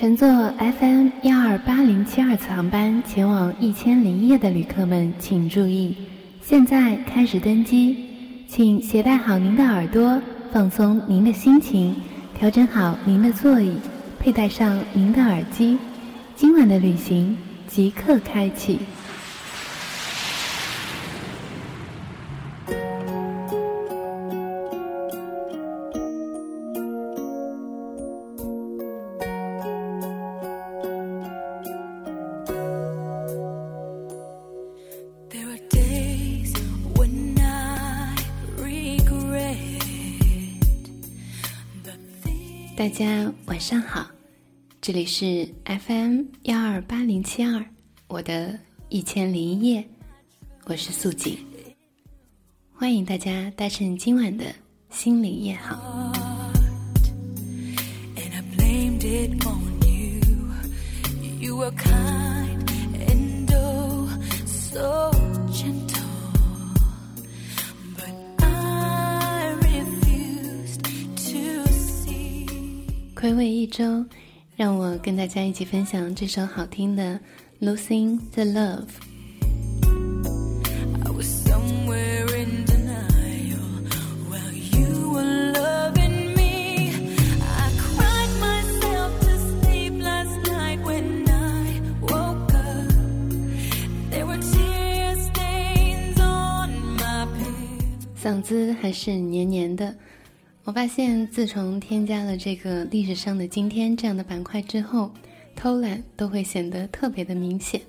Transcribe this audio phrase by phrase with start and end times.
[0.00, 5.94] 乘坐 FM 幺二八零七二次航班前往一千零一夜的旅客们请注意，
[6.40, 8.06] 现在开始登机，
[8.48, 10.18] 请携带好您的耳朵，
[10.50, 11.94] 放松您的心情，
[12.34, 13.74] 调整好您的座椅，
[14.18, 15.76] 佩戴上您的耳机，
[16.34, 17.36] 今晚的旅行
[17.68, 18.78] 即刻开启。
[42.80, 44.06] 大家晚上好，
[44.80, 47.62] 这里是 FM 幺二八零七二，
[48.06, 48.58] 我的
[48.88, 49.86] 一千零一夜，
[50.64, 51.36] 我是素锦，
[52.72, 54.46] 欢迎大家搭乘今晚的
[54.88, 55.78] 心灵夜航。
[73.20, 74.02] 回味一周，
[74.56, 77.20] 让我跟大家一起分享这首好听的
[77.76, 78.86] 《Losing the Love》。
[98.22, 99.94] 嗓子还是黏黏的。
[100.62, 105.10] 我发现，自从添加了这个历史上的今天这样的板块之后，
[105.56, 107.80] 偷懒都会显得特别的明显。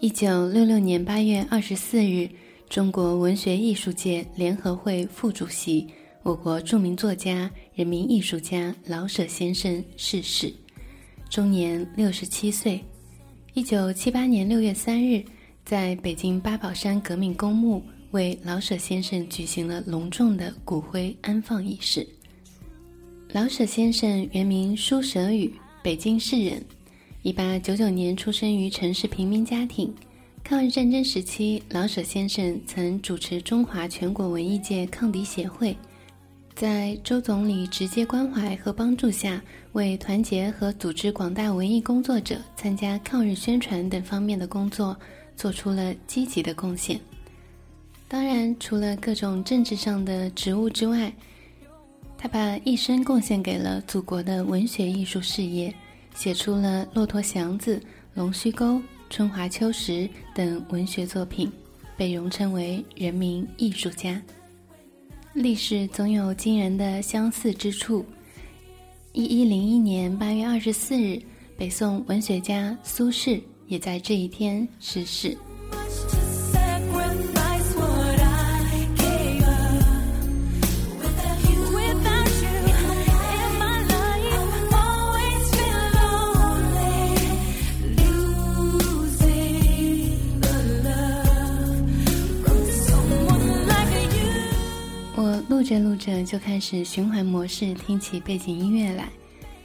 [0.00, 2.28] 一九六六年八月二十四日，
[2.68, 5.86] 中国文学艺术界联合会副主席。
[6.22, 10.52] 我国著名作家、人民艺术家老舍先生逝世，
[11.30, 12.78] 终年六十七岁。
[13.54, 15.24] 一九七八年六月三日，
[15.64, 22.06] 在北京八宝山革命公墓为老舍先生举行了隆重的骨灰安放仪式。
[23.32, 25.50] 老舍先生原名舒舍宇，
[25.82, 26.62] 北京市人，
[27.22, 29.92] 一八九九年出生于城市平民家庭。
[30.44, 35.74] 抗日战争时期，老舍先生曾主持中华全国文艺界抗敌协会。
[36.60, 44.94] 在周总理直接关怀和帮助下，为团结和组织广大文艺工作者参加抗日宣传等方面的工作，
[45.34, 47.00] 做出了积极的贡献。
[48.06, 51.10] 当然，除了各种政治上的职务之外，
[52.18, 55.74] 他把一生贡献给了祖国的文学艺术事业，
[56.14, 57.76] 写出了《骆驼祥子》
[58.12, 58.74] 《龙须沟》
[59.08, 59.92] 《春华秋实》
[60.34, 61.50] 等文学作品，
[61.96, 64.20] 被荣称为人民艺术家。
[65.32, 68.04] 历史总有惊人的相似之处。
[69.12, 71.22] 一一零一年八月二十四日，
[71.56, 75.36] 北宋文学家苏轼也在这一天逝世。
[96.24, 99.08] 就开始循环模式听起背景音乐来，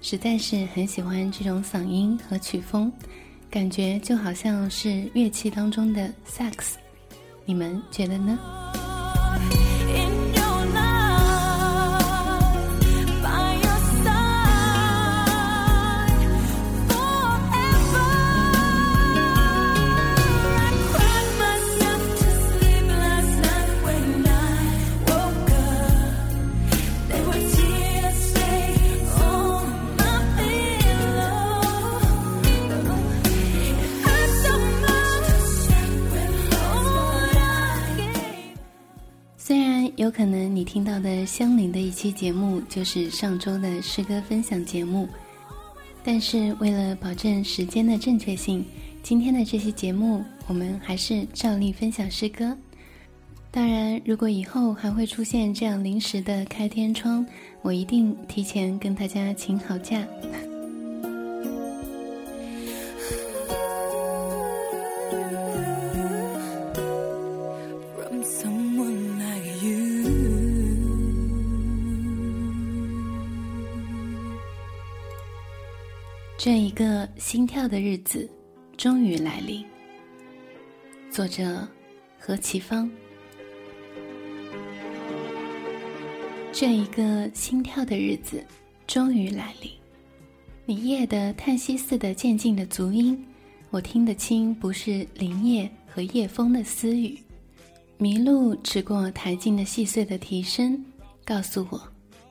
[0.00, 2.92] 实在是很喜欢这种嗓音和曲风，
[3.50, 6.78] 感觉就好像是乐器当中的萨克斯，
[7.44, 8.38] 你们觉得呢？
[39.96, 45.06] 有可能你听到的相邻的一期节目就是上周的诗歌分享节目，
[46.02, 48.64] 但是为了保证时间的正确性，
[49.02, 52.56] 今天的这期节目我们还是照例分享诗歌。
[53.50, 57.24] 当然，如果以后还会出现这样临时的开天窗，
[57.60, 60.02] 我一定提前跟大家请好假。
[76.44, 78.28] 这一个心跳的日子
[78.76, 79.64] 终于来临。
[81.08, 81.68] 作者
[82.18, 82.90] 何其芳。
[86.52, 88.44] 这一个心跳的日子
[88.88, 89.70] 终于来临。
[90.66, 93.24] 你夜的叹息似的渐进的足音，
[93.70, 97.16] 我听得清，不是林叶和夜风的私语。
[98.00, 100.84] 麋鹿驰过台径的细碎的啼声，
[101.24, 101.80] 告诉我，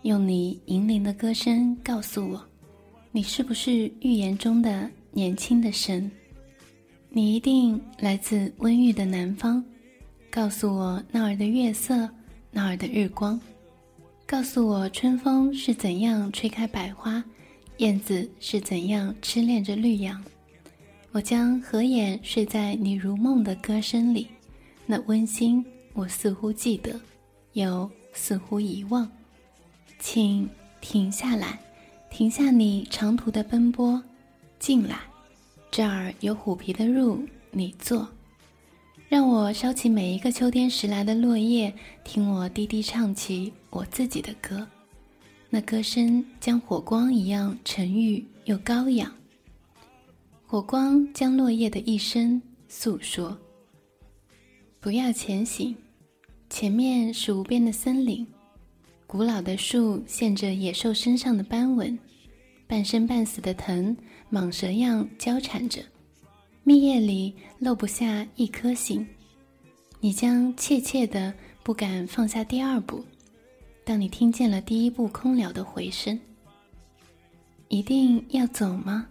[0.00, 2.42] 用你银铃的歌声告诉我。
[3.10, 6.10] 你是不是预言中的年轻的神？
[7.08, 9.64] 你一定来自温郁的南方，
[10.30, 12.08] 告诉我那儿的月色，
[12.50, 13.40] 那儿的日光，
[14.26, 17.24] 告诉我春风是怎样吹开百花，
[17.78, 20.22] 燕子是怎样痴恋着绿杨。
[21.10, 24.28] 我将合眼睡在你如梦的歌声里，
[24.84, 25.64] 那温馨
[25.94, 27.00] 我似乎记得，
[27.54, 29.10] 又似乎遗忘。
[29.98, 30.48] 请
[30.82, 31.58] 停下来。
[32.18, 34.02] 停下你长途的奔波，
[34.58, 35.02] 进来，
[35.70, 38.08] 这儿有虎皮的褥，你坐。
[39.08, 41.72] 让我烧起每一个秋天拾来的落叶，
[42.02, 44.66] 听我低低唱起我自己的歌。
[45.48, 49.08] 那歌声将火光一样沉郁又高扬。
[50.44, 53.38] 火光将落叶的一生诉说。
[54.80, 55.76] 不要前行，
[56.50, 58.26] 前面是无边的森林。
[59.08, 61.98] 古老的树现着野兽身上的斑纹，
[62.66, 63.96] 半生半死的藤，
[64.30, 65.80] 蟒蛇样交缠着，
[66.62, 69.04] 密叶里漏不下一颗星。
[69.98, 71.32] 你将怯怯的
[71.62, 73.02] 不敢放下第二步，
[73.82, 76.20] 当你听见了第一步空了的回声，
[77.68, 79.06] 一定要走吗？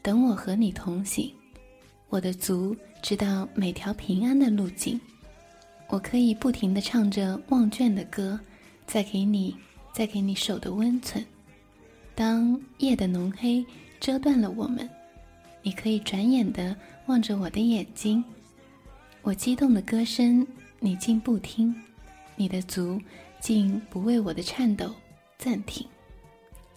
[0.00, 1.28] 等我和你同行，
[2.08, 5.00] 我的足知道每条平安的路径，
[5.88, 8.38] 我可以不停的唱着忘倦的歌。
[8.86, 9.56] 再给你，
[9.92, 11.24] 再给你手的温存。
[12.14, 13.64] 当夜的浓黑
[13.98, 14.88] 遮断了我们，
[15.62, 16.76] 你可以转眼的
[17.06, 18.22] 望着我的眼睛。
[19.22, 20.46] 我激动的歌声，
[20.78, 21.74] 你竟不听；
[22.36, 23.00] 你的足
[23.40, 24.94] 竟不为我的颤抖
[25.38, 25.86] 暂停。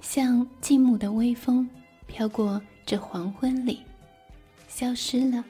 [0.01, 1.69] 像静穆的微风，
[2.07, 3.81] 飘过这黄昏里，
[4.67, 5.43] 消失了，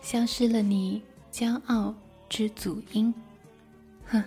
[0.00, 1.02] 消失了你
[1.32, 1.94] 骄傲
[2.28, 3.12] 之足音。
[4.04, 4.22] 哼。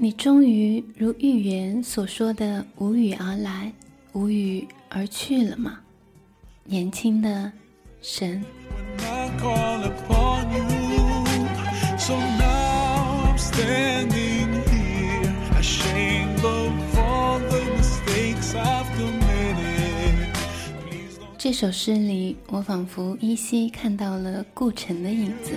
[0.00, 3.72] 你终于如预言所说的无语而来，
[4.12, 5.80] 无语而去了吗？
[6.62, 7.50] 年轻的
[8.00, 8.40] 神。
[21.36, 25.54] 这首诗里，我仿佛依稀看到了顾城的影子。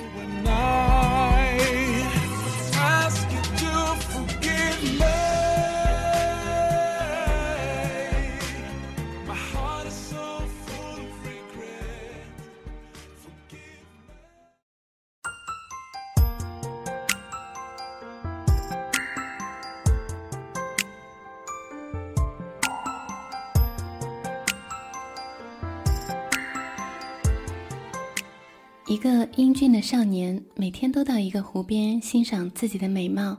[28.91, 33.37] 一个英俊的少年每天都到一个湖边欣赏自己的美貌，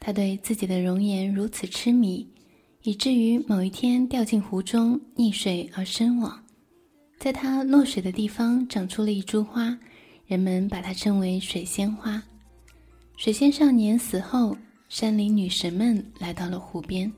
[0.00, 2.26] 他对自己的容颜如此痴迷，
[2.82, 6.42] 以至于某一天掉进湖中溺水而身亡。
[7.18, 9.78] 在他落水的地方长出了一株花，
[10.24, 12.22] 人们把它称为水仙花。
[13.18, 14.56] 水仙少年死后，
[14.88, 17.12] 山林女神们来到了湖边，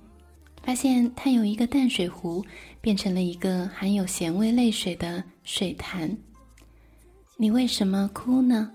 [0.64, 2.44] 发现他由一个淡水湖
[2.80, 6.18] 变成了一个含有咸味泪水的水潭。
[7.40, 8.68] 你为什么哭呢？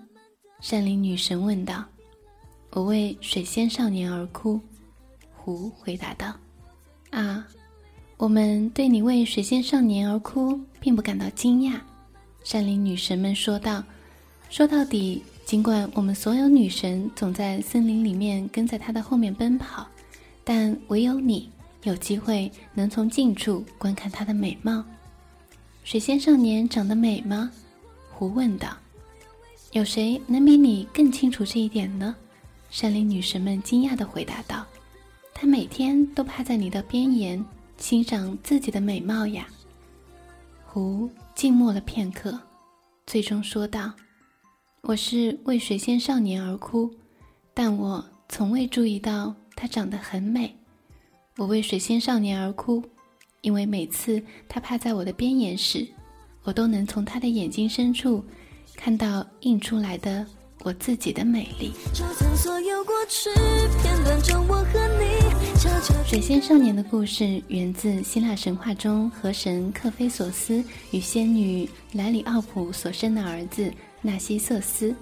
[0.61, 1.83] 山林女神问道。
[2.71, 4.57] “我为水仙少年而哭。”
[5.35, 6.33] 狐回答道。
[7.11, 7.45] “啊，
[8.15, 11.77] 我们对你为水仙少年而哭并不感到惊讶。”
[12.45, 13.83] 山林女神们说道。
[14.49, 19.85] “说到底，尽管我们所有女神总在森林里面跟在他的后面奔跑，
[20.45, 21.51] 但唯有你
[21.83, 24.81] 有机会能从近处观看他的美貌。
[25.83, 27.51] 水仙少年长得美吗？”
[28.15, 28.77] 湖问道
[29.73, 32.15] ：“有谁能比你更清楚这一点呢？”
[32.69, 34.65] 山林女神们惊讶地回答道
[35.33, 37.43] ：“她每天都趴在你的边沿，
[37.77, 39.47] 欣赏自己的美貌呀。”
[40.65, 42.39] 湖静默了片刻，
[43.05, 43.91] 最终说道
[44.81, 46.89] ：“我是为水仙少年而哭，
[47.53, 50.55] 但我从未注意到他长得很美。
[51.37, 52.83] 我为水仙少年而哭，
[53.41, 55.87] 因为每次他趴在我的边沿时。”
[56.43, 58.23] 我都能从他的眼睛深处
[58.75, 60.25] 看到映出来的
[60.63, 61.71] 我自己的美丽。
[66.05, 73.71] 水仙少年的故事源自希腊神话中河神克菲索斯与仙女莱里奥普所生的儿子
[74.01, 74.95] 纳西瑟斯。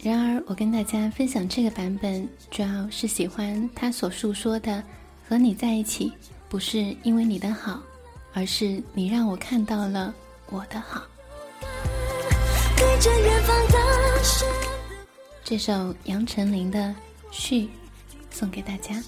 [0.00, 4.82] 然而，我跟大家分享这个版本，主要是喜欢他所述说的：
[5.28, 6.12] 和你在一起，
[6.48, 7.80] 不是因为你的好，
[8.32, 10.12] 而是你让我看到了
[10.52, 11.02] 我的好。
[15.42, 16.78] 这首杨丞琳的
[17.30, 17.62] 《序》
[18.30, 19.02] 送给大家。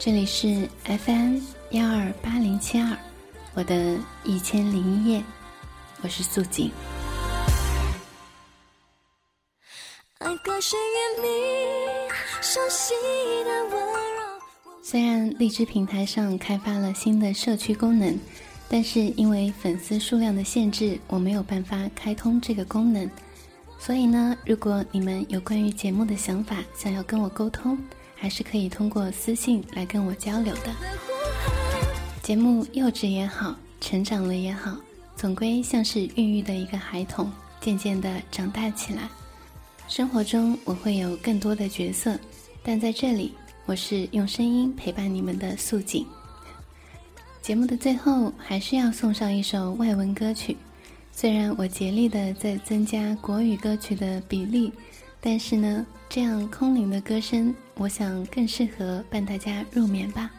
[0.00, 1.40] 这里是 FM
[1.70, 2.96] 幺二八零七二，
[3.54, 5.24] 我的一千零一夜，
[6.02, 6.70] 我是素锦。
[14.80, 18.16] 虽然荔枝平台上开发了新的社区功能，
[18.68, 23.10] 但是因为粉丝数量的限制，我没有办法开通这个功能。
[23.80, 27.76] 所以呢，如果你们有关于节目的想法，想要跟我沟通。
[28.20, 30.74] 还是可以通过私信来跟我交流的。
[32.22, 34.76] 节目幼稚也好，成长了也好，
[35.16, 39.08] 总归像是孕育的一个孩童，渐渐的长大起来。
[39.86, 42.18] 生活中我会有更多的角色，
[42.62, 43.32] 但在这里，
[43.64, 46.04] 我是用声音陪伴你们的素锦。
[47.40, 50.54] 节目的最后，还是要送上一首外文歌曲。
[51.10, 54.70] 虽然我竭力的在增加国语歌曲的比例，
[55.20, 55.86] 但是呢。
[56.10, 60.30] 这样空灵的歌声，我想更适合伴大家入眠吧。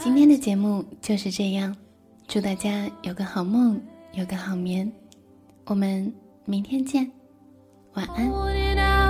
[0.00, 1.76] 今天的节目就是这样，
[2.26, 3.80] 祝大家有个好梦，
[4.14, 4.92] 有个好眠，
[5.66, 6.12] 我们
[6.44, 7.08] 明天见，
[7.94, 9.01] 晚安。